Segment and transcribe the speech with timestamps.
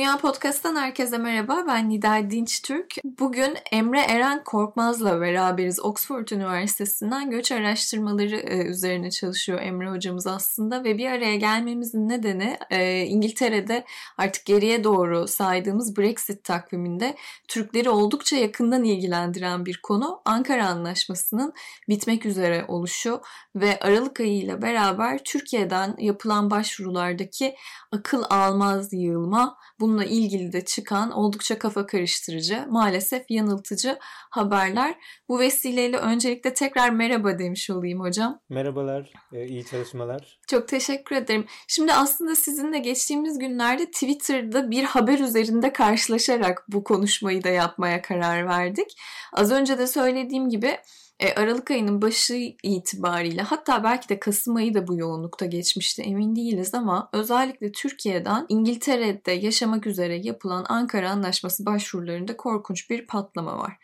[0.00, 1.64] Dünya Podcast'tan herkese merhaba.
[1.68, 2.94] Ben Nida Dinç Türk.
[3.04, 5.80] Bugün Emre Eren Korkmaz'la beraberiz.
[5.80, 12.58] Oxford Üniversitesi'nden göç araştırmaları e, üzerine çalışıyor Emre hocamız aslında ve bir araya gelmemizin nedeni
[12.70, 13.84] e, İngiltere'de
[14.18, 17.16] artık geriye doğru saydığımız Brexit takviminde
[17.48, 21.52] Türkleri oldukça yakından ilgilendiren bir konu Ankara Anlaşması'nın
[21.88, 23.20] bitmek üzere oluşu
[23.54, 27.54] ve Aralık ayı ile beraber Türkiye'den yapılan başvurulardaki
[27.92, 29.56] akıl almaz yığılma
[29.90, 33.98] bununla ilgili de çıkan oldukça kafa karıştırıcı, maalesef yanıltıcı
[34.30, 34.94] haberler.
[35.28, 38.40] Bu vesileyle öncelikle tekrar merhaba demiş olayım hocam.
[38.48, 40.38] Merhabalar, e, iyi çalışmalar.
[40.48, 41.46] Çok teşekkür ederim.
[41.68, 48.46] Şimdi aslında sizinle geçtiğimiz günlerde Twitter'da bir haber üzerinde karşılaşarak bu konuşmayı da yapmaya karar
[48.46, 49.00] verdik.
[49.32, 50.78] Az önce de söylediğim gibi
[51.20, 56.36] e, Aralık ayının başı itibariyle hatta belki de Kasım ayı da bu yoğunlukta geçmişti emin
[56.36, 63.76] değiliz ama özellikle Türkiye'den İngiltere'de yaşamak üzere yapılan Ankara Anlaşması başvurularında korkunç bir patlama var.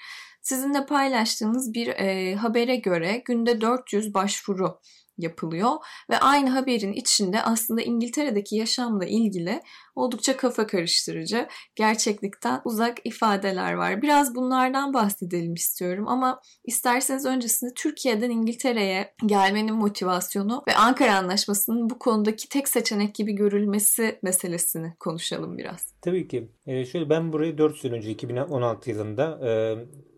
[0.42, 4.80] Sizinle paylaştığınız bir e, habere göre günde 400 başvuru
[5.18, 5.70] yapılıyor
[6.10, 9.60] ve aynı haberin içinde aslında İngiltere'deki yaşamla ilgili
[9.94, 14.02] oldukça kafa karıştırıcı, gerçeklikten uzak ifadeler var.
[14.02, 21.98] Biraz bunlardan bahsedelim istiyorum ama isterseniz öncesinde Türkiye'den İngiltere'ye gelmenin motivasyonu ve Ankara Anlaşması'nın bu
[21.98, 25.94] konudaki tek seçenek gibi görülmesi meselesini konuşalım biraz.
[26.02, 26.48] Tabii ki.
[26.66, 29.50] E, şöyle ben buraya 4 sene önce 2016 yılında e,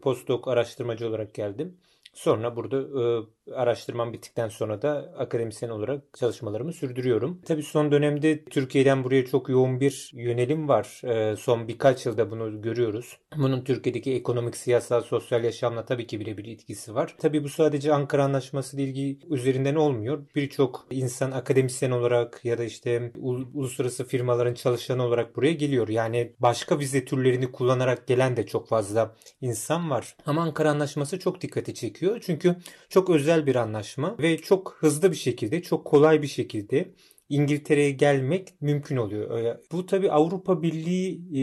[0.02, 1.77] postdoc araştırmacı olarak geldim.
[2.14, 3.05] Sonra burada e,
[3.54, 7.41] araştırmam bittikten sonra da akademisyen olarak çalışmalarımı sürdürüyorum.
[7.46, 11.00] Tabii son dönemde Türkiye'den buraya çok yoğun bir yönelim var.
[11.05, 13.18] E, son birkaç yılda bunu görüyoruz.
[13.36, 17.14] Bunun Türkiye'deki ekonomik, siyasal, sosyal yaşamla tabii ki birebir etkisi var.
[17.18, 20.24] Tabii bu sadece Ankara Anlaşması ile üzerinden olmuyor.
[20.34, 23.12] Birçok insan akademisyen olarak ya da işte
[23.55, 25.89] uluslararası firmaların çalışanı olarak buraya geliyor.
[25.89, 30.17] Yani başka vize türlerini kullanarak gelen de çok fazla insan var.
[30.27, 32.20] Ama Ankara Anlaşması çok dikkati çekiyor.
[32.20, 32.56] Çünkü
[32.89, 36.94] çok özel bir anlaşma ve çok hızlı bir şekilde, çok kolay bir şekilde
[37.28, 39.56] İngiltere'ye gelmek mümkün oluyor.
[39.72, 41.42] Bu tabi Avrupa Birliği e,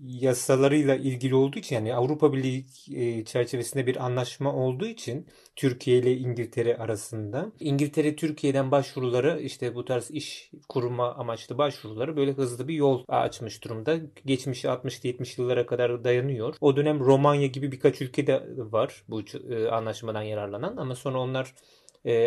[0.00, 6.16] yasalarıyla ilgili olduğu için yani Avrupa Birliği e, çerçevesinde bir anlaşma olduğu için Türkiye ile
[6.16, 12.74] İngiltere arasında İngiltere Türkiye'den başvuruları işte bu tarz iş kurma amaçlı başvuruları böyle hızlı bir
[12.74, 13.96] yol açmış durumda.
[14.26, 16.54] Geçmiş 60-70 yıllara kadar dayanıyor.
[16.60, 21.54] O dönem Romanya gibi birkaç ülkede var bu e, anlaşmadan yararlanan ama sonra onlar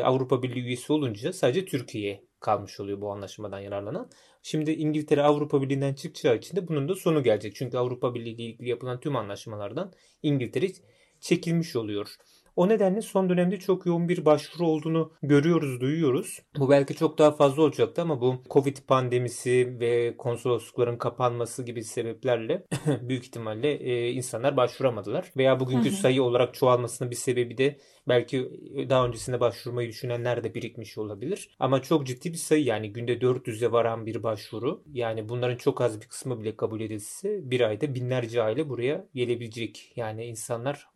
[0.03, 4.09] Avrupa Birliği üyesi olunca sadece Türkiye kalmış oluyor bu anlaşmadan yararlanan.
[4.44, 7.56] Şimdi İngiltere Avrupa Birliği'nden çıkacağı için de bunun da sonu gelecek.
[7.56, 9.94] Çünkü Avrupa Birliği ile ilgili yapılan tüm anlaşmalardan
[10.24, 10.68] İngiltere
[11.20, 12.16] çekilmiş oluyor.
[12.57, 16.40] O nedenle son dönemde çok yoğun bir başvuru olduğunu görüyoruz, duyuyoruz.
[16.59, 22.66] Bu belki çok daha fazla olacaktı ama bu Covid pandemisi ve konsoloslukların kapanması gibi sebeplerle
[23.01, 25.31] büyük ihtimalle e, insanlar başvuramadılar.
[25.38, 28.51] Veya bugünkü sayı olarak çoğalmasının bir sebebi de belki
[28.90, 31.56] daha öncesinde başvurmayı düşünenler de birikmiş olabilir.
[31.59, 34.84] Ama çok ciddi bir sayı yani günde 400'e varan bir başvuru.
[34.94, 39.94] Yani bunların çok az bir kısmı bile kabul edilse bir ayda binlerce aile buraya gelebilecek.
[39.96, 40.88] Yani insanlar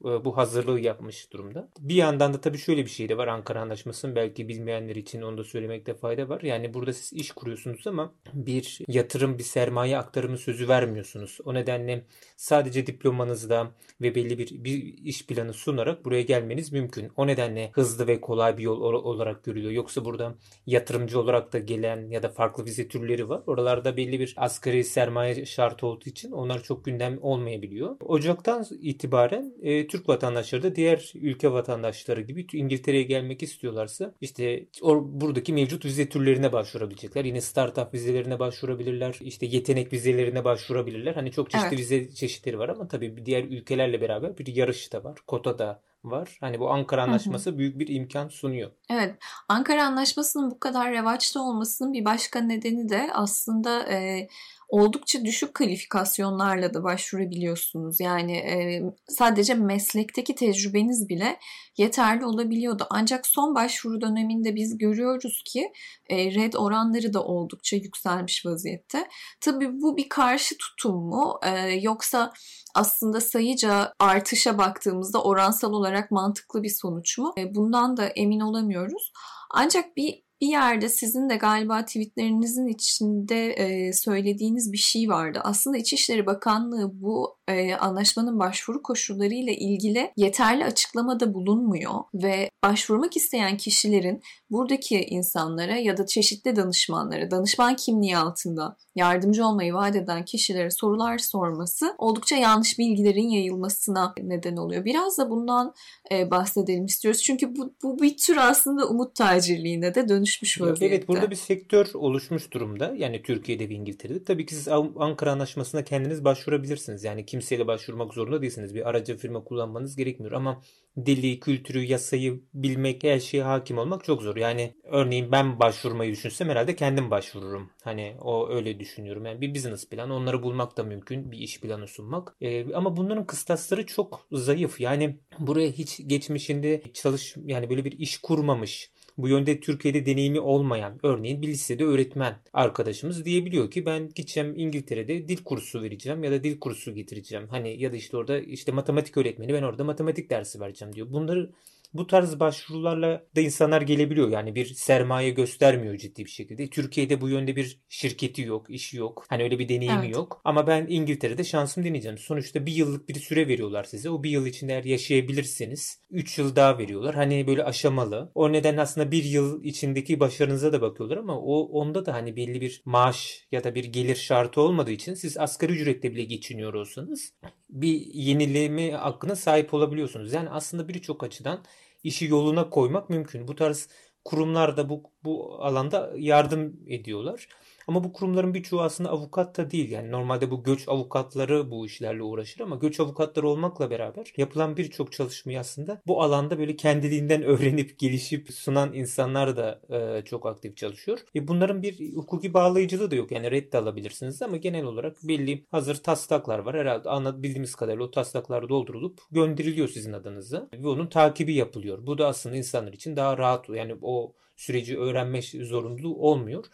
[0.00, 1.68] bu hazırlığı yapmış durumda.
[1.78, 5.38] Bir yandan da tabii şöyle bir şey de var Ankara Anlaşması'nın belki bilmeyenler için onu
[5.38, 6.40] da söylemekte fayda var.
[6.42, 11.38] Yani burada siz iş kuruyorsunuz ama bir yatırım, bir sermaye aktarımı sözü vermiyorsunuz.
[11.44, 12.04] O nedenle
[12.36, 17.12] sadece diplomanızda ve belli bir, bir iş planı sunarak buraya gelmeniz mümkün.
[17.16, 19.72] O nedenle hızlı ve kolay bir yol olarak görülüyor.
[19.72, 20.34] Yoksa burada
[20.66, 23.42] yatırımcı olarak da gelen ya da farklı vize türleri var.
[23.46, 27.96] Oralarda belli bir asgari sermaye şartı olduğu için onlar çok gündem olmayabiliyor.
[28.00, 35.02] Ocaktan itibaren e, Türk vatandaşları da diğer ülke vatandaşları gibi İngiltere'ye gelmek istiyorlarsa işte or,
[35.04, 37.24] buradaki mevcut vize türlerine başvurabilecekler.
[37.24, 39.18] Yine startup vizelerine başvurabilirler.
[39.20, 41.14] İşte yetenek vizelerine başvurabilirler.
[41.14, 41.78] Hani çok çeşitli evet.
[41.78, 45.18] vize çeşitleri var ama tabii diğer ülkelerle beraber bir yarış da var.
[45.26, 46.38] Kota da var.
[46.40, 47.58] Hani bu Ankara Anlaşması hı hı.
[47.58, 48.70] büyük bir imkan sunuyor.
[48.90, 49.14] Evet.
[49.48, 54.28] Ankara Anlaşması'nın bu kadar revaçta olmasının bir başka nedeni de aslında e,
[54.70, 58.00] oldukça düşük kalifikasyonlarla da başvurabiliyorsunuz.
[58.00, 61.36] Yani e, sadece meslekteki tecrübeniz bile
[61.76, 62.86] yeterli olabiliyordu.
[62.90, 65.72] Ancak son başvuru döneminde biz görüyoruz ki
[66.08, 69.08] e, red oranları da oldukça yükselmiş vaziyette.
[69.40, 72.32] Tabii bu bir karşı tutum mu e, yoksa
[72.74, 77.32] aslında sayıca artışa baktığımızda oransal olarak mantıklı bir sonuç mu?
[77.38, 79.12] E, bundan da emin olamıyoruz.
[79.50, 85.40] Ancak bir bir yerde sizin de galiba tweetlerinizin içinde e, söylediğiniz bir şey vardı.
[85.44, 93.16] Aslında İçişleri Bakanlığı bu e, anlaşmanın başvuru koşulları ile ilgili yeterli açıklamada bulunmuyor ve başvurmak
[93.16, 100.24] isteyen kişilerin buradaki insanlara ya da çeşitli danışmanlara, danışman kimliği altında yardımcı olmayı vaat eden
[100.24, 104.84] kişilere sorular sorması oldukça yanlış bilgilerin yayılmasına neden oluyor.
[104.84, 105.74] Biraz da bundan
[106.12, 107.22] e, bahsedelim istiyoruz.
[107.22, 110.86] Çünkü bu, bu bir tür aslında umut tacirliğine de dönüşmüş vaziyette.
[110.86, 112.94] Evet burada bir sektör oluşmuş durumda.
[112.96, 114.24] Yani Türkiye'de ve İngiltere'de.
[114.24, 117.04] Tabii ki siz Ankara Anlaşması'na kendiniz başvurabilirsiniz.
[117.04, 118.74] Yani kimseyle başvurmak zorunda değilsiniz.
[118.74, 120.62] Bir aracı firma kullanmanız gerekmiyor ama
[121.06, 124.36] dili, kültürü, yasayı bilmek, her şeye hakim olmak çok zor.
[124.36, 127.70] Yani örneğin ben başvurmayı düşünsem herhalde kendim başvururum.
[127.84, 129.26] Hani o öyle düşünüyorum.
[129.26, 131.32] Yani bir business plan onları bulmak da mümkün.
[131.32, 132.36] Bir iş planı sunmak.
[132.40, 134.80] Ee, ama bunların kıstasları çok zayıf.
[134.80, 138.90] Yani buraya hiç geçmişinde çalış yani böyle bir iş kurmamış
[139.22, 145.28] bu yönde Türkiye'de deneyimi olmayan örneğin bir lisede öğretmen arkadaşımız diyebiliyor ki ben gideceğim İngiltere'de
[145.28, 147.46] dil kursu vereceğim ya da dil kursu getireceğim.
[147.50, 151.06] Hani ya da işte orada işte matematik öğretmeni ben orada matematik dersi vereceğim diyor.
[151.12, 151.50] Bunları
[151.94, 154.28] bu tarz başvurularla da insanlar gelebiliyor.
[154.28, 156.70] Yani bir sermaye göstermiyor ciddi bir şekilde.
[156.70, 159.24] Türkiye'de bu yönde bir şirketi yok, işi yok.
[159.28, 160.14] Hani öyle bir deneyimi evet.
[160.16, 160.40] yok.
[160.44, 162.18] Ama ben İngiltere'de şansım deneyeceğim.
[162.18, 164.10] Sonuçta bir yıllık bir süre veriyorlar size.
[164.10, 167.14] O bir yıl içinde eğer yaşayabilirseniz 3 yıl daha veriyorlar.
[167.14, 168.32] Hani böyle aşamalı.
[168.34, 172.60] O neden aslında bir yıl içindeki başarınıza da bakıyorlar ama o onda da hani belli
[172.60, 177.32] bir maaş ya da bir gelir şartı olmadığı için siz asgari ücretle bile geçiniyor olsanız
[177.70, 180.32] bir yenileme hakkına sahip olabiliyorsunuz.
[180.32, 181.64] Yani aslında birçok açıdan
[182.02, 183.48] işi yoluna koymak mümkün.
[183.48, 183.88] Bu tarz
[184.24, 187.48] kurumlar da bu, bu alanda yardım ediyorlar.
[187.90, 189.90] Ama bu kurumların birçoğu aslında avukat da değil.
[189.90, 195.12] Yani normalde bu göç avukatları bu işlerle uğraşır ama göç avukatları olmakla beraber yapılan birçok
[195.12, 201.18] çalışmayı aslında bu alanda böyle kendiliğinden öğrenip gelişip sunan insanlar da e, çok aktif çalışıyor.
[201.34, 203.32] E bunların bir hukuki bağlayıcılığı da yok.
[203.32, 206.76] Yani red alabilirsiniz ama genel olarak belli hazır taslaklar var.
[206.76, 212.06] Herhalde anlat bildiğimiz kadarıyla o taslaklar doldurulup gönderiliyor sizin adınıza ve onun takibi yapılıyor.
[212.06, 216.64] Bu da aslında insanlar için daha rahat yani o süreci öğrenme zorunluluğu olmuyor.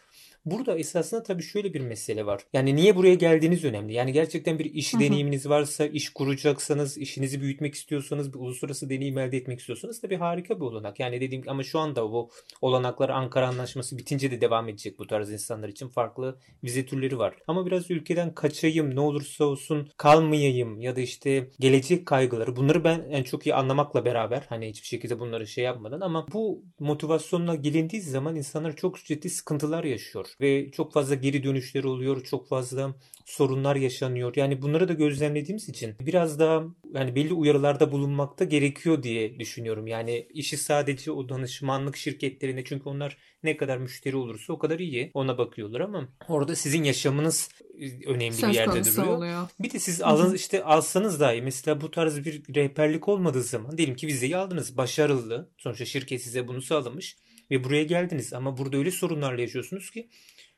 [0.51, 2.41] Burada esasında tabii şöyle bir mesele var.
[2.53, 3.93] Yani niye buraya geldiğiniz önemli.
[3.93, 5.01] Yani gerçekten bir iş Hı-hı.
[5.01, 10.55] deneyiminiz varsa, iş kuracaksanız, işinizi büyütmek istiyorsanız, bir uluslararası deneyim elde etmek istiyorsanız tabii harika
[10.55, 10.99] bir olanak.
[10.99, 12.29] Yani dediğim ama şu anda bu
[12.61, 17.35] olanaklar Ankara Anlaşması bitince de devam edecek bu tarz insanlar için farklı vize türleri var.
[17.47, 23.05] Ama biraz ülkeden kaçayım, ne olursa olsun kalmayayım ya da işte gelecek kaygıları bunları ben
[23.09, 28.01] en çok iyi anlamakla beraber hani hiçbir şekilde bunları şey yapmadan ama bu motivasyonla gelindiği
[28.01, 32.23] zaman insanlar çok ciddi sıkıntılar yaşıyor ve çok fazla geri dönüşleri oluyor.
[32.23, 32.95] Çok fazla
[33.25, 34.33] sorunlar yaşanıyor.
[34.35, 36.63] Yani bunları da gözlemlediğimiz için biraz daha
[36.93, 39.87] yani belli uyarılarda bulunmakta gerekiyor diye düşünüyorum.
[39.87, 45.11] Yani işi sadece o danışmanlık şirketlerine çünkü onlar ne kadar müşteri olursa o kadar iyi
[45.13, 47.49] ona bakıyorlar ama orada sizin yaşamınız
[48.05, 49.17] önemli Söz bir yerde duruyor.
[49.17, 49.47] Oluyor.
[49.59, 53.95] Bir de siz alın işte alsanız dahi mesela bu tarz bir rehberlik olmadığı zaman diyelim
[53.95, 55.49] ki vizeyi aldınız başarılı.
[55.57, 57.17] Sonuçta şirket size bunu sağlamış
[57.51, 60.09] ve buraya geldiniz ama burada öyle sorunlarla yaşıyorsunuz ki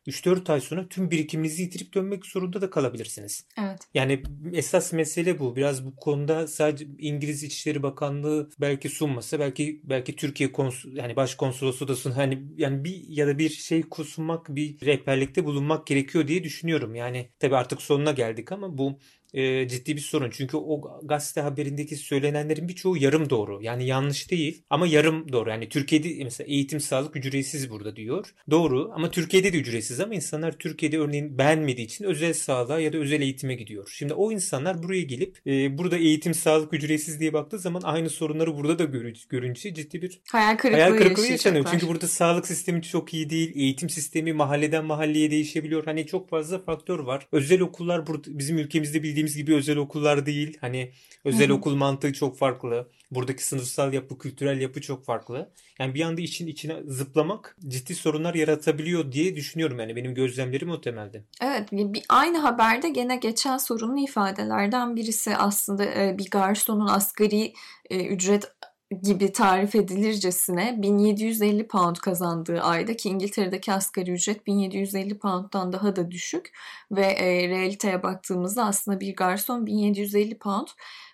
[0.07, 3.45] 3-4 ay sonra tüm birikiminizi yitirip dönmek zorunda da kalabilirsiniz.
[3.57, 3.79] Evet.
[3.93, 5.55] Yani esas mesele bu.
[5.55, 11.87] Biraz bu konuda sadece İngiliz İçişleri Bakanlığı belki sunmasa belki belki Türkiye konsul yani başkonsolosu
[11.87, 16.43] da sun hani yani bir ya da bir şey sunmak bir rehberlikte bulunmak gerekiyor diye
[16.43, 16.95] düşünüyorum.
[16.95, 18.99] Yani tabii artık sonuna geldik ama bu
[19.33, 20.29] e, ciddi bir sorun.
[20.29, 23.59] Çünkü o gazete haberindeki söylenenlerin birçoğu yarım doğru.
[23.61, 25.49] Yani yanlış değil ama yarım doğru.
[25.49, 28.33] Yani Türkiye'de mesela eğitim sağlık ücretsiz burada diyor.
[28.49, 32.97] Doğru ama Türkiye'de de ücretsiz ama insanlar Türkiye'de örneğin beğenmediği için özel sağlığa ya da
[32.97, 33.91] özel eğitime gidiyor.
[33.97, 38.57] Şimdi o insanlar buraya gelip e, burada eğitim sağlık ücretsiz diye baktığı zaman aynı sorunları
[38.57, 38.83] burada da
[39.29, 41.65] görünce ciddi bir hayal kırıklığı, hayal kırıklığı yaşanıyor.
[41.71, 43.51] Çünkü burada sağlık sistemi çok iyi değil.
[43.55, 45.85] Eğitim sistemi mahalleden mahalleye değişebiliyor.
[45.85, 47.27] Hani çok fazla faktör var.
[47.31, 50.57] Özel okullar burada bizim ülkemizde bildiğimiz bildiğimiz gibi özel okullar değil.
[50.61, 50.91] Hani
[51.25, 51.57] özel Hı-hı.
[51.57, 52.89] okul mantığı çok farklı.
[53.11, 55.49] Buradaki sınıfsal yapı, kültürel yapı çok farklı.
[55.79, 59.79] Yani bir anda için içine zıplamak ciddi sorunlar yaratabiliyor diye düşünüyorum.
[59.79, 61.23] Yani benim gözlemlerim o temelde.
[61.41, 67.53] Evet, bir, aynı haberde gene geçen sorunlu ifadelerden birisi aslında e, bir garsonun asgari
[67.89, 68.51] e, ücret
[69.03, 76.11] gibi tarif edilircesine 1750 pound kazandığı ayda ki İngiltere'deki asgari ücret 1750 pound'dan daha da
[76.11, 76.51] düşük
[76.91, 80.67] ve e, realiteye baktığımızda aslında bir garson 1750 pound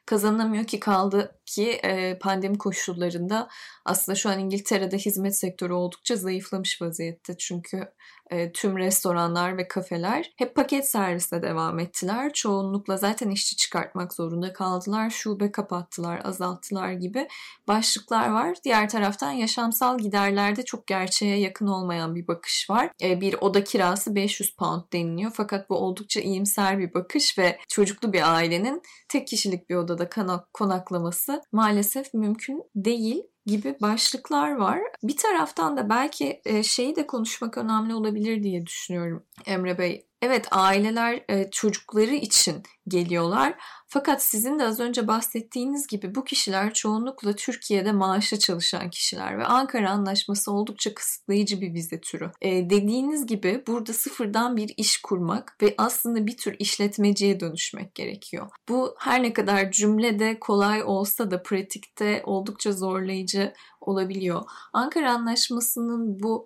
[0.06, 3.50] kazanamıyor ki kaldı ki e, pandemi koşullarında
[3.86, 7.38] aslında şu an İngiltere'de hizmet sektörü oldukça zayıflamış vaziyette.
[7.38, 7.92] Çünkü
[8.32, 12.34] e, tüm restoranlar ve kafeler hep paket serviste devam ettiler.
[12.34, 15.10] Çoğunlukla zaten işçi çıkartmak zorunda kaldılar.
[15.10, 17.28] Şube kapattılar, azalttılar gibi
[17.68, 18.58] başlıklar var.
[18.64, 22.90] Diğer taraftan yaşamsal giderlerde çok gerçeğe yakın olmayan bir bakış var.
[23.04, 25.32] E, bir oda kirası 500 pound deniliyor.
[25.34, 30.10] Fakat bu oldukça iyimser bir bakış ve çocuklu bir ailenin tek kişilik bir odada
[30.54, 34.80] konaklaması maalesef mümkün değil gibi başlıklar var.
[35.04, 40.06] Bir taraftan da belki e, şeyi de konuşmak önemli olabilir diye düşünüyorum Emre Bey.
[40.22, 43.56] Evet aileler e, çocukları için geliyorlar.
[43.88, 49.46] Fakat sizin de az önce bahsettiğiniz gibi bu kişiler çoğunlukla Türkiye'de maaşla çalışan kişiler ve
[49.46, 52.32] Ankara Anlaşması oldukça kısıtlayıcı bir vize türü.
[52.42, 58.50] E, dediğiniz gibi burada sıfırdan bir iş kurmak ve aslında bir tür işletmeciye dönüşmek gerekiyor.
[58.70, 64.44] Bu her ne kadar cümlede kolay olsa da pratikte oldukça zorlayıcı olabiliyor.
[64.74, 66.46] Ankara Anlaşması'nın bu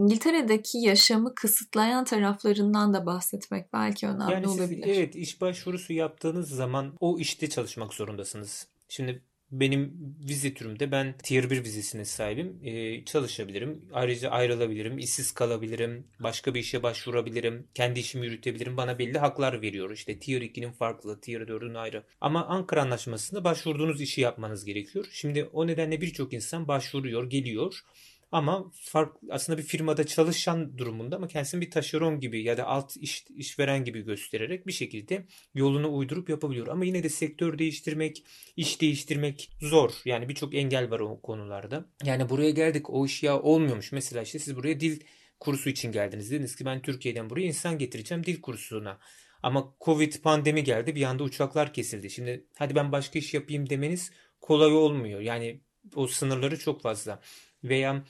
[0.00, 4.84] İngiltere'deki yaşamı kısıtlayan taraflarından da bahsetmek belki önemli Yani siz olabilir.
[4.86, 8.68] evet iş başvurusu yaptığınız zaman o işte çalışmak zorundasınız.
[8.88, 12.60] Şimdi benim vize türümde ben Tier 1 vizesine sahibim.
[12.64, 13.84] Ee, çalışabilirim.
[13.92, 14.98] Ayrıca ayrılabilirim.
[14.98, 16.06] işsiz kalabilirim.
[16.20, 17.66] Başka bir işe başvurabilirim.
[17.74, 18.76] Kendi işimi yürütebilirim.
[18.76, 19.90] Bana belli haklar veriyor.
[19.90, 22.04] İşte Tier 2'nin farklı, Tier 4'ün ayrı.
[22.20, 25.08] Ama Ankara Anlaşması'nda başvurduğunuz işi yapmanız gerekiyor.
[25.12, 27.84] Şimdi o nedenle birçok insan başvuruyor, geliyor.
[28.32, 32.96] Ama fark aslında bir firmada çalışan durumunda ama kendisini bir taşeron gibi ya da alt
[32.96, 36.66] iş, işveren gibi göstererek bir şekilde yolunu uydurup yapabiliyor.
[36.66, 38.24] Ama yine de sektör değiştirmek,
[38.56, 39.90] iş değiştirmek zor.
[40.04, 41.84] Yani birçok engel var o konularda.
[42.04, 43.92] Yani buraya geldik o iş ya olmuyormuş.
[43.92, 45.00] Mesela işte siz buraya dil
[45.40, 46.30] kursu için geldiniz.
[46.30, 48.98] Dediniz ki ben Türkiye'den buraya insan getireceğim dil kursuna.
[49.42, 52.10] Ama Covid pandemi geldi bir anda uçaklar kesildi.
[52.10, 54.10] Şimdi hadi ben başka iş yapayım demeniz
[54.40, 55.20] kolay olmuyor.
[55.20, 55.60] Yani
[55.94, 57.20] o sınırları çok fazla.
[57.64, 58.04] Veya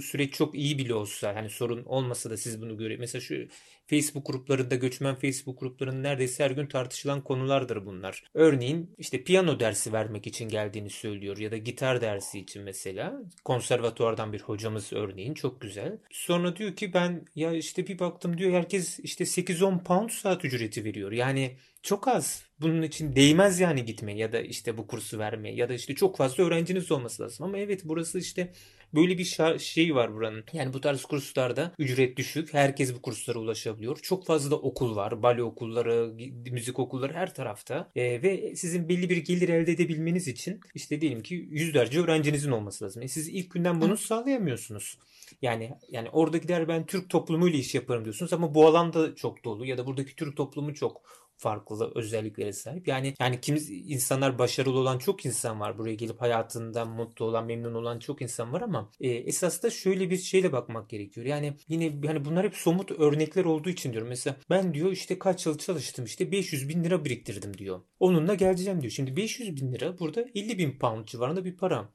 [0.00, 3.00] süreç çok iyi bile olsa hani sorun olmasa da siz bunu görüyor.
[3.00, 3.48] Mesela şu
[3.86, 8.24] Facebook gruplarında göçmen Facebook gruplarında neredeyse her gün tartışılan konulardır bunlar.
[8.34, 13.22] Örneğin işte piyano dersi vermek için geldiğini söylüyor ya da gitar dersi için mesela.
[13.44, 15.98] Konservatuvardan bir hocamız örneğin çok güzel.
[16.10, 20.84] Sonra diyor ki ben ya işte bir baktım diyor herkes işte 8-10 pound saat ücreti
[20.84, 21.12] veriyor.
[21.12, 22.42] Yani çok az.
[22.60, 26.16] Bunun için değmez yani gitmeye ya da işte bu kursu vermeye ya da işte çok
[26.16, 27.46] fazla öğrenciniz olması lazım.
[27.46, 28.52] Ama evet burası işte
[28.94, 30.44] böyle bir şey var buranın.
[30.52, 32.54] Yani bu tarz kurslarda ücret düşük.
[32.54, 33.96] Herkes bu kurslara ulaşabiliyor.
[33.96, 35.22] Çok fazla da okul var.
[35.22, 36.14] Bale okulları,
[36.50, 37.90] müzik okulları her tarafta.
[37.96, 42.84] E, ve sizin belli bir gelir elde edebilmeniz için işte diyelim ki yüzlerce öğrencinizin olması
[42.84, 43.02] lazım.
[43.02, 44.98] E, siz ilk günden bunu sağlayamıyorsunuz.
[45.42, 49.66] Yani yani orada gider ben Türk toplumuyla iş yaparım diyorsunuz ama bu alanda çok dolu
[49.66, 51.02] ya da buradaki Türk toplumu çok
[51.38, 52.88] farklı özelliklere sahip.
[52.88, 55.78] Yani yani kim insanlar başarılı olan çok insan var.
[55.78, 60.10] Buraya gelip hayatından mutlu olan, memnun olan çok insan var ama e, esas da şöyle
[60.10, 61.26] bir şeyle bakmak gerekiyor.
[61.26, 64.08] Yani yine hani bunlar hep somut örnekler olduğu için diyorum.
[64.08, 67.80] Mesela ben diyor işte kaç yıl çalıştım işte 500 bin lira biriktirdim diyor.
[68.00, 68.92] Onunla geleceğim diyor.
[68.92, 71.88] Şimdi 500 bin lira burada 50 bin pound civarında bir para.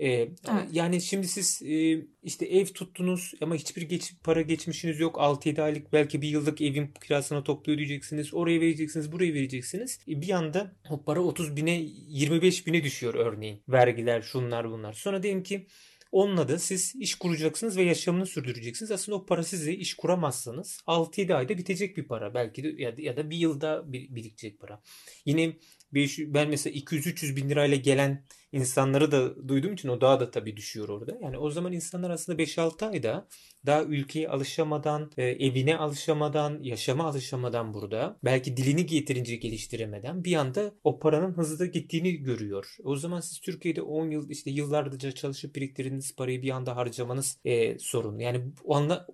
[0.00, 0.34] Ee, evet.
[0.72, 5.16] Yani şimdi siz e, işte ev tuttunuz ama hiçbir geç, para geçmişiniz yok.
[5.16, 8.34] 6-7 aylık belki bir yıllık evin kirasını topluyor diyeceksiniz.
[8.34, 9.98] Oraya vereceksiniz, buraya vereceksiniz.
[10.08, 13.62] E, bir anda o para 30 bine 25 bine düşüyor örneğin.
[13.68, 14.92] Vergiler şunlar bunlar.
[14.92, 15.66] Sonra diyelim ki
[16.12, 18.90] Onunla da siz iş kuracaksınız ve yaşamını sürdüreceksiniz.
[18.90, 22.34] Aslında o para size iş kuramazsanız 6-7 ayda bitecek bir para.
[22.34, 24.82] Belki de ya da bir yılda birikecek para.
[25.24, 25.56] Yine
[25.94, 30.88] ben mesela 200-300 bin lirayla gelen insanları da duyduğum için o daha da tabii düşüyor
[30.88, 31.18] orada.
[31.22, 33.28] Yani o zaman insanlar aslında 5-6 ayda
[33.66, 40.74] daha ülkeye alışamadan, e, evine alışamadan, yaşama alışamadan burada belki dilini yeterince geliştiremeden bir anda
[40.84, 42.76] o paranın hızlı gittiğini görüyor.
[42.84, 47.78] O zaman siz Türkiye'de 10 yıl işte yıllarca çalışıp biriktirdiğiniz parayı bir anda harcamanız e,
[47.78, 48.18] sorun.
[48.18, 48.52] Yani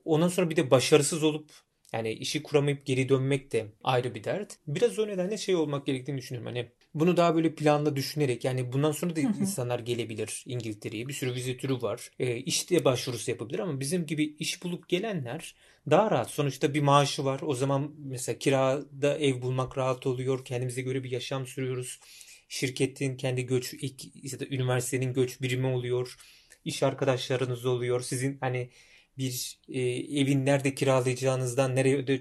[0.05, 1.51] ondan sonra bir de başarısız olup
[1.93, 4.57] yani işi kuramayıp geri dönmek de ayrı bir dert.
[4.67, 6.47] Biraz o nedenle şey olmak gerektiğini düşünüyorum.
[6.47, 11.09] Hani bunu daha böyle planla düşünerek yani bundan sonra da insanlar gelebilir İngiltere'ye.
[11.09, 12.11] Bir sürü vize türü var.
[12.19, 15.55] E, işte başvurusu yapabilir ama bizim gibi iş bulup gelenler
[15.91, 16.31] daha rahat.
[16.31, 17.41] Sonuçta bir maaşı var.
[17.43, 20.45] O zaman mesela kirada ev bulmak rahat oluyor.
[20.45, 22.01] Kendimize göre bir yaşam sürüyoruz.
[22.49, 26.17] Şirketin kendi göç ilk ya da üniversitenin göç birimi oluyor.
[26.65, 28.01] İş arkadaşlarınız oluyor.
[28.01, 28.71] Sizin hani
[29.19, 29.81] bir e,
[30.21, 32.21] evin nerede kiralayacağınızdan nereye de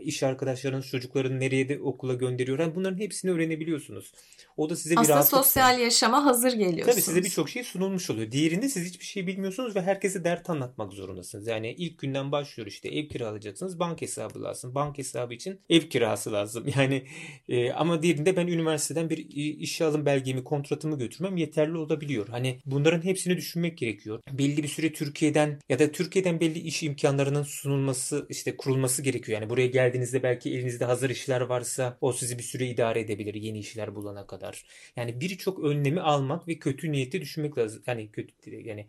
[0.00, 2.58] iş arkadaşlarınız çocukların nereye de okula gönderiyor.
[2.58, 4.12] Yani bunların hepsini öğrenebiliyorsunuz.
[4.56, 6.86] O da size bir Aslında sosyal yaşama hazır geliyorsunuz.
[6.86, 8.32] Tabii size birçok şey sunulmuş oluyor.
[8.32, 11.46] Diğerinde siz hiçbir şey bilmiyorsunuz ve herkese dert anlatmak zorundasınız.
[11.46, 13.78] Yani ilk günden başlıyor işte ev kiralayacaksınız.
[13.78, 14.74] Bank hesabı lazım.
[14.74, 16.64] Bank hesabı için ev kirası lazım.
[16.74, 17.06] Yani
[17.48, 19.18] e, ama diğerinde ben üniversiteden bir
[19.58, 22.28] işe alım belgemi, kontratımı götürmem yeterli olabiliyor.
[22.28, 24.20] Hani bunların hepsini düşünmek gerekiyor.
[24.32, 29.40] Belli bir süre Türkiye'den ya da Türkiye'den buradayken belli iş imkanlarının sunulması işte kurulması gerekiyor.
[29.40, 33.58] Yani buraya geldiğinizde belki elinizde hazır işler varsa o sizi bir süre idare edebilir yeni
[33.58, 34.64] işler bulana kadar.
[34.96, 37.82] Yani birçok önlemi almak ve kötü niyeti düşünmek lazım.
[37.86, 38.86] Yani kötü yani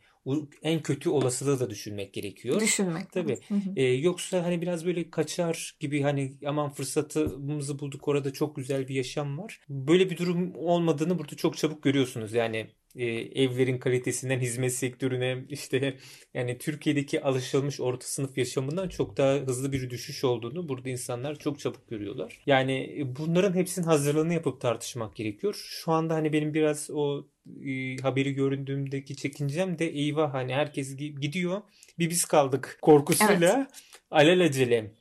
[0.63, 2.61] en kötü olasılığı da düşünmek gerekiyor.
[2.61, 3.11] Düşünmek.
[3.11, 3.39] Tabii.
[3.75, 8.95] Ee, yoksa hani biraz böyle kaçar gibi hani aman fırsatımızı bulduk orada çok güzel bir
[8.95, 9.59] yaşam var.
[9.69, 12.33] Böyle bir durum olmadığını burada çok çabuk görüyorsunuz.
[12.33, 13.05] Yani e,
[13.43, 15.97] evlerin kalitesinden hizmet sektörüne işte
[16.33, 21.59] yani Türkiye'deki alışılmış orta sınıf yaşamından çok daha hızlı bir düşüş olduğunu burada insanlar çok
[21.59, 22.41] çabuk görüyorlar.
[22.45, 25.55] Yani e, bunların hepsinin hazırlığını yapıp tartışmak gerekiyor.
[25.69, 27.27] Şu anda hani benim biraz o
[27.65, 31.61] e, haberi göründüğümdeki çekincem de eyvah hani herkes gidiyor
[31.99, 33.67] bir biz kaldık korkusuyla evet.
[34.11, 34.91] alelacele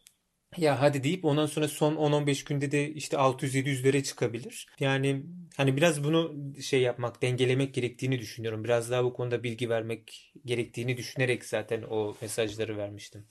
[0.57, 4.67] ya hadi deyip ondan sonra son 10-15 günde de işte 600-700'lere çıkabilir.
[4.81, 5.23] Yani
[5.57, 8.65] hani biraz bunu şey yapmak, dengelemek gerektiğini düşünüyorum.
[8.65, 13.27] Biraz daha bu konuda bilgi vermek gerektiğini düşünerek zaten o mesajları vermiştim.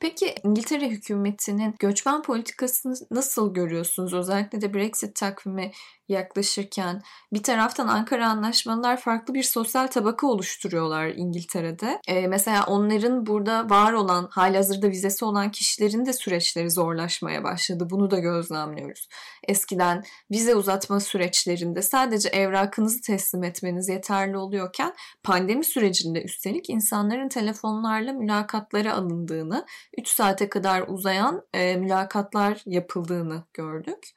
[0.00, 4.14] Peki İngiltere hükümetinin göçmen politikasını nasıl görüyorsunuz?
[4.14, 5.72] Özellikle de Brexit takvimi
[6.08, 12.00] yaklaşırken bir taraftan Ankara anlaşmalar farklı bir sosyal tabaka oluşturuyorlar İngiltere'de.
[12.08, 17.86] Ee, mesela onların burada var olan, halihazırda vizesi olan kişilerin de süreçleri zorlaşmaya başladı.
[17.90, 19.08] Bunu da gözlemliyoruz.
[19.48, 28.12] Eskiden vize uzatma süreçlerinde sadece evrakınızı teslim etmeniz yeterli oluyorken pandemi sürecinde üstelik insanların telefonlarla
[28.12, 29.66] mülakatlara alındığını,
[29.98, 34.14] 3 saate kadar uzayan e, mülakatlar yapıldığını gördük.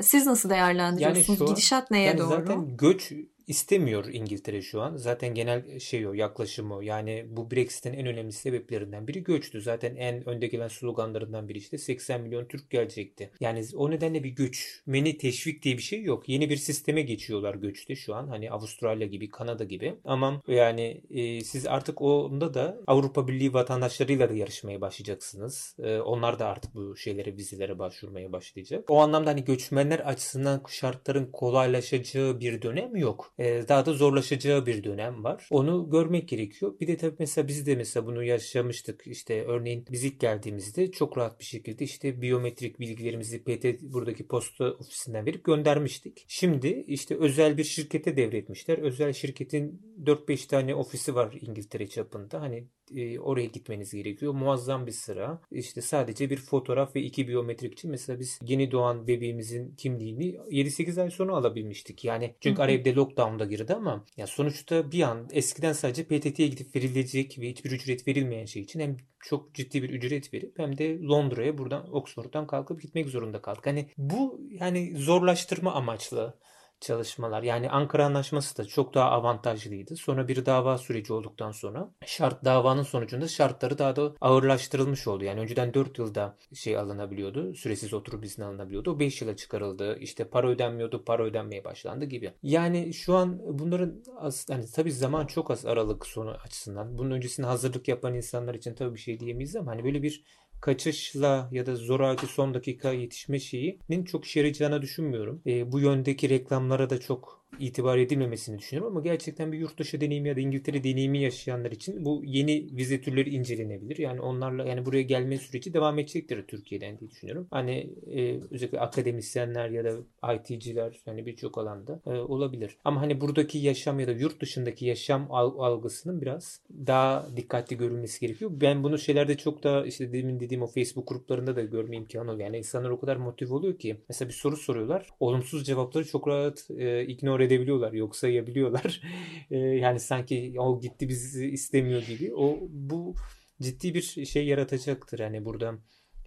[0.00, 1.28] Siz nasıl değerlendiriyorsunuz?
[1.28, 2.28] Yani şu, Gidişat neye yani doğru?
[2.28, 3.12] Zaten göç
[3.46, 4.96] istemiyor İngiltere şu an.
[4.96, 6.80] Zaten genel şey o yaklaşım o.
[6.80, 9.60] Yani bu Brexit'in en önemli sebeplerinden biri göçtü.
[9.60, 13.30] Zaten en önde gelen sloganlarından biri işte 80 milyon Türk gelecekti.
[13.40, 16.28] Yani o nedenle bir göçmeni teşvik diye bir şey yok.
[16.28, 18.28] Yeni bir sisteme geçiyorlar göçte şu an.
[18.28, 19.94] Hani Avustralya gibi, Kanada gibi.
[20.04, 25.76] Ama yani e, siz artık onda da Avrupa Birliği vatandaşlarıyla da yarışmaya başlayacaksınız.
[25.82, 28.90] E, onlar da artık bu şeylere, vizelere başvurmaya başlayacak.
[28.90, 33.33] O anlamda hani göçmenler açısından şartların kolaylaşacağı bir dönem yok.
[33.38, 35.48] E, daha da zorlaşacağı bir dönem var.
[35.50, 36.80] Onu görmek gerekiyor.
[36.80, 39.02] Bir de tabii mesela biz de mesela bunu yaşamıştık.
[39.06, 44.64] İşte örneğin biz ilk geldiğimizde çok rahat bir şekilde işte biyometrik bilgilerimizi PT buradaki posta
[44.64, 46.24] ofisinden verip göndermiştik.
[46.28, 48.78] Şimdi işte özel bir şirkete devretmişler.
[48.78, 52.40] Özel şirketin 4-5 tane ofisi var İngiltere çapında.
[52.40, 54.32] Hani e, oraya gitmeniz gerekiyor.
[54.34, 55.40] Muazzam bir sıra.
[55.50, 61.02] İşte sadece bir fotoğraf ve iki biyometrik için mesela biz yeni doğan bebeğimizin kimliğini 7-8
[61.02, 62.04] ay sonra alabilmiştik.
[62.04, 66.48] Yani çünkü araya bir de lockdown'da girdi ama ya sonuçta bir an eskiden sadece PTT'ye
[66.48, 70.78] gidip verilecek ve hiçbir ücret verilmeyen şey için hem çok ciddi bir ücret verip hem
[70.78, 73.66] de Londra'ya buradan Oxford'dan kalkıp gitmek zorunda kaldık.
[73.66, 76.38] Hani bu yani zorlaştırma amaçlı
[76.80, 77.42] çalışmalar.
[77.42, 79.96] Yani Ankara Anlaşması da çok daha avantajlıydı.
[79.96, 85.24] Sonra bir dava süreci olduktan sonra şart davanın sonucunda şartları daha da ağırlaştırılmış oldu.
[85.24, 87.54] Yani önceden 4 yılda şey alınabiliyordu.
[87.54, 88.90] Süresiz oturum izni alınabiliyordu.
[88.90, 89.98] O 5 yıla çıkarıldı.
[89.98, 91.04] İşte para ödenmiyordu.
[91.04, 92.32] Para ödenmeye başlandı gibi.
[92.42, 96.98] Yani şu an bunların az, hani tabii zaman çok az aralık sonu açısından.
[96.98, 100.24] Bunun öncesinde hazırlık yapan insanlar için tabii bir şey diyemeyiz ama hani böyle bir
[100.64, 105.42] kaçışla ya da zoraki son dakika yetişme şeyinin çok işe yarayacağını düşünmüyorum.
[105.46, 110.28] E, bu yöndeki reklamlara da çok itibar edilmemesini düşünüyorum ama gerçekten bir yurt dışı deneyimi
[110.28, 113.98] ya da İngiltere deneyimi yaşayanlar için bu yeni vize türleri incelenebilir.
[113.98, 117.46] Yani onlarla yani buraya gelme süreci devam edecektir Türkiye'den diye düşünüyorum.
[117.50, 119.92] Hani e, özellikle akademisyenler ya da
[120.34, 122.76] IT'ciler yani birçok alanda e, olabilir.
[122.84, 128.50] Ama hani buradaki yaşam ya da yurt dışındaki yaşam algısının biraz daha dikkatli görülmesi gerekiyor.
[128.54, 132.46] Ben bunu şeylerde çok daha işte demin dediğim o Facebook gruplarında da görme imkanı oluyor.
[132.46, 135.08] Yani insanlar o kadar motive oluyor ki mesela bir soru soruyorlar.
[135.20, 137.92] Olumsuz cevapları çok rahat e, ignore edebiliyorlar.
[137.92, 139.00] Yok sayabiliyorlar.
[139.50, 142.34] e, yani sanki o gitti bizi istemiyor gibi.
[142.34, 143.14] O bu
[143.62, 145.18] ciddi bir şey yaratacaktır.
[145.18, 145.74] Yani burada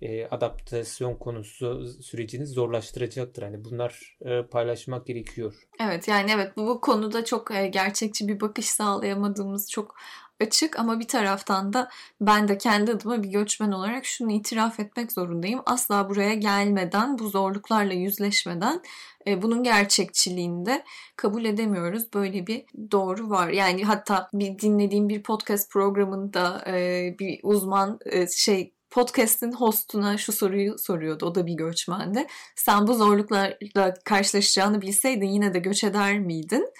[0.02, 3.44] e, adaptasyon konusu sürecini zorlaştıracaktır.
[3.44, 5.54] Hani bunlar e, paylaşmak gerekiyor.
[5.80, 9.96] Evet yani evet bu, bu konuda çok e, gerçekçi bir bakış sağlayamadığımız çok
[10.42, 11.90] açık ama bir taraftan da
[12.22, 15.62] ben de kendi adıma bir göçmen olarak şunu itiraf etmek zorundayım.
[15.66, 18.82] Asla buraya gelmeden, bu zorluklarla yüzleşmeden
[19.28, 20.84] e, bunun gerçekçiliğini de
[21.16, 22.14] kabul edemiyoruz.
[22.14, 23.50] Böyle bir doğru var.
[23.50, 30.32] Yani hatta bir dinlediğim bir podcast programında e, bir uzman e, şey podcast'in hostuna şu
[30.32, 31.26] soruyu soruyordu.
[31.26, 32.28] O da bir göçmendi.
[32.56, 36.74] Sen bu zorluklarla karşılaşacağını bilseydin yine de göç eder miydin?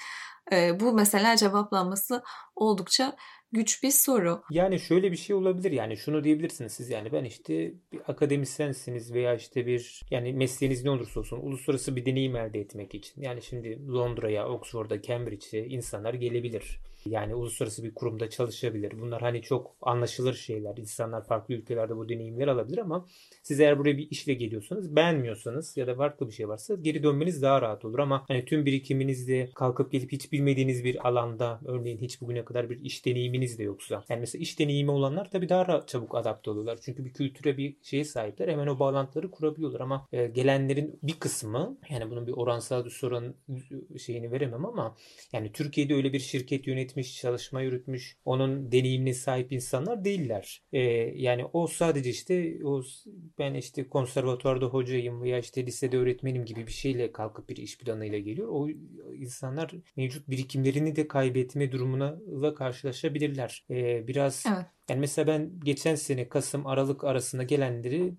[0.80, 2.24] bu mesela cevaplanması
[2.56, 3.16] oldukça
[3.52, 4.42] güç bir soru.
[4.52, 9.36] Yani şöyle bir şey olabilir yani şunu diyebilirsiniz siz yani ben işte bir akademisyensiniz veya
[9.36, 13.88] işte bir yani mesleğiniz ne olursa olsun uluslararası bir deneyim elde etmek için yani şimdi
[13.88, 16.80] Londra'ya, Oxford'a, Cambridge'e insanlar gelebilir.
[17.08, 18.94] Yani uluslararası bir kurumda çalışabilir.
[19.02, 20.78] Bunlar hani çok anlaşılır şeyler.
[20.78, 23.06] İnsanlar farklı ülkelerde bu deneyimleri alabilir ama
[23.44, 27.42] siz eğer buraya bir işle geliyorsanız beğenmiyorsanız ya da farklı bir şey varsa geri dönmeniz
[27.42, 32.22] daha rahat olur ama hani tüm birikiminizle kalkıp gelip hiç bilmediğiniz bir alanda örneğin hiç
[32.22, 35.88] bugüne kadar bir iş deneyiminiz de yoksa yani mesela iş deneyimi olanlar tabii daha rahat,
[35.88, 36.80] çabuk adapte oluyorlar.
[36.82, 38.48] Çünkü bir kültüre bir şeye sahipler.
[38.48, 43.36] Hemen o bağlantıları kurabiliyorlar ama e, gelenlerin bir kısmı yani bunun bir oransal bir sorun
[43.98, 44.96] şeyini veremem ama
[45.34, 50.62] yani Türkiye'de öyle bir şirket yönetmiş, çalışma yürütmüş, onun deneyimine sahip insanlar değiller.
[50.74, 50.80] E,
[51.16, 52.82] yani o sadece işte o
[53.40, 58.20] ben işte konservatuvarda hocayım veya işte lisede öğretmenim gibi bir şeyle kalkıp bir iş planıyla
[58.20, 58.48] geliyor.
[58.52, 58.70] O
[59.16, 62.20] insanlar mevcut birikimlerini de kaybetme durumuna
[62.56, 63.66] karşılaşabilirler.
[63.70, 64.66] Ee, biraz evet.
[64.90, 68.14] Yani mesela ben geçen sene Kasım Aralık arasında gelenleri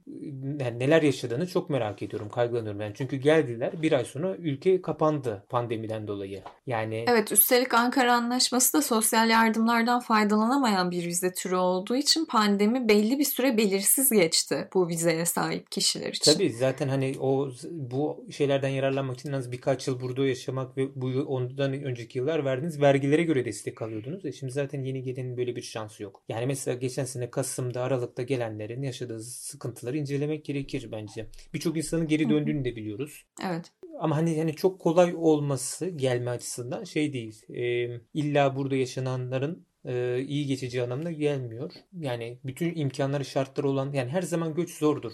[0.60, 2.80] yani neler yaşadığını çok merak ediyorum, kaygılanıyorum.
[2.80, 6.42] Yani çünkü geldiler bir ay sonra ülke kapandı pandemiden dolayı.
[6.66, 12.88] Yani Evet, üstelik Ankara Anlaşması da sosyal yardımlardan faydalanamayan bir vize türü olduğu için pandemi
[12.88, 16.32] belli bir süre belirsiz geçti bu vizeye sahip kişiler için.
[16.32, 20.88] Tabii zaten hani o bu şeylerden yararlanmak için en az birkaç yıl burada yaşamak ve
[20.94, 24.24] bu ondan önceki yıllar verdiğiniz vergilere göre destek alıyordunuz.
[24.24, 26.22] E şimdi zaten yeni gelenin böyle bir şansı yok.
[26.28, 31.26] Yani mesela mesela geçen sene Kasım'da Aralık'ta gelenlerin yaşadığı sıkıntıları incelemek gerekir bence.
[31.54, 33.24] Birçok insanın geri döndüğünü de biliyoruz.
[33.46, 33.72] Evet.
[34.00, 37.42] Ama hani yani çok kolay olması gelme açısından şey değil.
[37.48, 41.72] E, illa burada yaşananların e, iyi geçeceği anlamına gelmiyor.
[41.98, 45.12] Yani bütün imkanları şartları olan yani her zaman göç zordur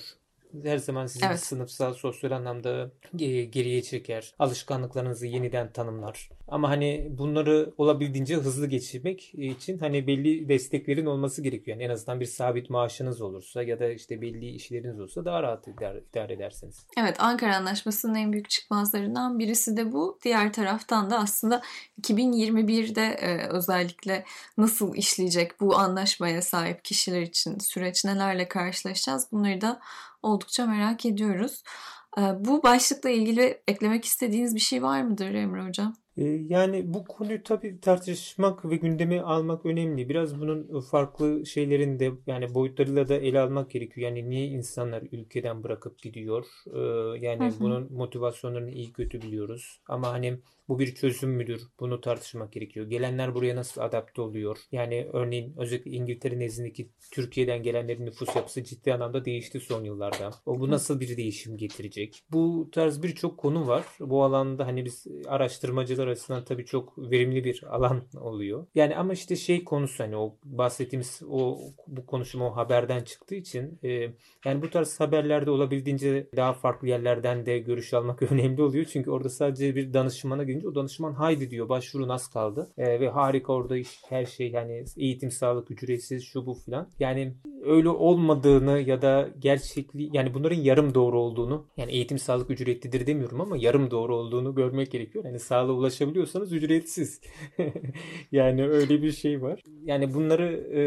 [0.62, 1.40] her zaman sizi evet.
[1.40, 2.90] sınıfsal, sosyal anlamda
[3.50, 4.34] geriye çeker.
[4.38, 6.30] Alışkanlıklarınızı yeniden tanımlar.
[6.54, 11.76] Ama hani bunları olabildiğince hızlı geçirmek için hani belli desteklerin olması gerekiyor.
[11.76, 15.68] Yani en azından bir sabit maaşınız olursa ya da işte belli işleriniz olsa daha rahat
[15.68, 16.86] idare, edersiniz.
[16.98, 20.18] Evet Ankara Anlaşması'nın en büyük çıkmazlarından birisi de bu.
[20.24, 21.62] Diğer taraftan da aslında
[22.02, 24.24] 2021'de e, özellikle
[24.58, 29.80] nasıl işleyecek bu anlaşmaya sahip kişiler için süreç nelerle karşılaşacağız bunları da
[30.22, 31.62] oldukça merak ediyoruz.
[32.18, 36.03] Ee, bu başlıkla ilgili eklemek istediğiniz bir şey var mıdır Emre Hocam?
[36.16, 40.08] Ee, yani bu konuyu tabii tartışmak ve gündeme almak önemli.
[40.08, 44.08] Biraz bunun farklı şeylerin de yani boyutlarıyla da ele almak gerekiyor.
[44.08, 46.46] Yani niye insanlar ülkeden bırakıp gidiyor?
[46.74, 46.78] Ee,
[47.26, 47.60] yani hı hı.
[47.60, 49.80] bunun motivasyonlarını iyi kötü biliyoruz.
[49.88, 51.62] Ama hani bu bir çözüm müdür?
[51.80, 52.86] Bunu tartışmak gerekiyor.
[52.86, 54.58] Gelenler buraya nasıl adapte oluyor?
[54.72, 60.30] Yani örneğin özellikle İngiltere nezdindeki Türkiye'den gelenlerin nüfus yapısı ciddi anlamda değişti son yıllarda.
[60.46, 62.24] O bu nasıl bir değişim getirecek?
[62.30, 63.84] Bu tarz birçok konu var.
[64.00, 68.66] Bu alanda hani biz araştırmacılar açısından tabii çok verimli bir alan oluyor.
[68.74, 73.78] Yani ama işte şey konusu hani o bahsettiğimiz o bu konuşma o haberden çıktığı için
[73.84, 73.88] e,
[74.44, 78.84] yani bu tarz haberlerde olabildiğince daha farklı yerlerden de görüş almak önemli oluyor.
[78.84, 83.08] Çünkü orada sadece bir danışmana gelince o danışman haydi diyor başvuru nasıl kaldı e, ve
[83.08, 88.80] harika orada iş, her şey yani eğitim sağlık ücretsiz şu bu filan yani öyle olmadığını
[88.80, 93.90] ya da gerçekli yani bunların yarım doğru olduğunu yani eğitim sağlık ücretlidir demiyorum ama yarım
[93.90, 95.24] doğru olduğunu görmek gerekiyor.
[95.24, 97.20] Yani sağlığa ulaşabiliyorsanız ücretsiz.
[98.32, 99.62] yani öyle bir şey var.
[99.84, 100.80] Yani bunları e,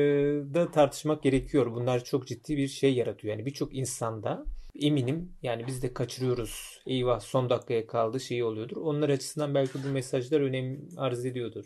[0.53, 1.71] da tartışmak gerekiyor.
[1.75, 3.35] Bunlar çok ciddi bir şey yaratıyor.
[3.35, 4.45] Yani birçok insanda
[4.79, 6.81] eminim yani biz de kaçırıyoruz.
[6.85, 8.77] Eyvah son dakikaya kaldı şeyi oluyordur.
[8.77, 11.65] Onlar açısından belki bu mesajlar önem arz ediyordur.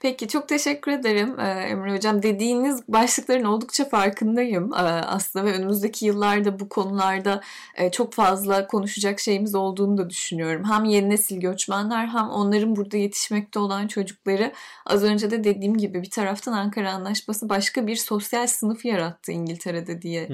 [0.00, 2.22] Peki çok teşekkür ederim e, Emre Hocam.
[2.22, 7.40] Dediğiniz başlıkların oldukça farkındayım e, aslında ve önümüzdeki yıllarda bu konularda
[7.76, 10.64] e, çok fazla konuşacak şeyimiz olduğunu da düşünüyorum.
[10.64, 14.52] Hem yeni nesil göçmenler hem onların burada yetişmekte olan çocukları
[14.86, 20.02] az önce de dediğim gibi bir taraftan Ankara Anlaşması başka bir sosyal sınıf yarattı İngiltere'de
[20.02, 20.28] diye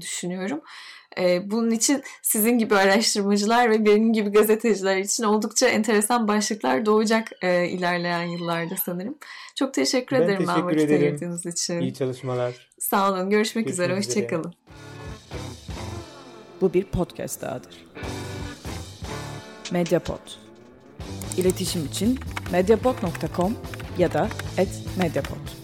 [0.00, 0.60] düşünüyorum.
[1.18, 7.28] E, bunun için sizin gibi araştırmacılar ve benim gibi gazeteciler için oldukça enteresan başlıklar doğacak
[7.42, 9.18] e, ilerleyen yıllarda sanırım.
[9.54, 11.80] Çok teşekkür ben ederim teşekkür vakit ayırdığınız için.
[11.80, 12.68] İyi çalışmalar.
[12.78, 13.30] Sağ olun.
[13.30, 13.96] Görüşmek, Görüşmek üzere.
[13.96, 14.54] Hoşçakalın.
[16.60, 17.86] Bu bir podcast dahadır.
[19.70, 20.30] Mediapod.
[21.36, 22.18] İletişim için
[22.52, 23.56] mediapod.com
[23.98, 24.28] ya da
[24.98, 25.59] @mediapod.